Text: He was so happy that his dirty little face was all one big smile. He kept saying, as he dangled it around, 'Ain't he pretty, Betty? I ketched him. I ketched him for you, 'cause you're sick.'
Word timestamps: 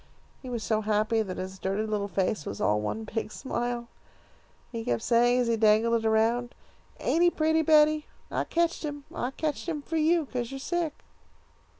He 0.41 0.49
was 0.49 0.63
so 0.63 0.81
happy 0.81 1.21
that 1.21 1.37
his 1.37 1.59
dirty 1.59 1.85
little 1.85 2.07
face 2.07 2.43
was 2.43 2.59
all 2.59 2.81
one 2.81 3.03
big 3.03 3.31
smile. 3.31 3.87
He 4.71 4.83
kept 4.83 5.03
saying, 5.03 5.41
as 5.41 5.47
he 5.47 5.55
dangled 5.57 6.03
it 6.03 6.07
around, 6.07 6.55
'Ain't 6.99 7.21
he 7.21 7.29
pretty, 7.29 7.61
Betty? 7.61 8.07
I 8.31 8.45
ketched 8.45 8.83
him. 8.83 9.03
I 9.13 9.29
ketched 9.29 9.69
him 9.69 9.83
for 9.83 9.97
you, 9.97 10.25
'cause 10.25 10.49
you're 10.51 10.59
sick.' 10.59 11.03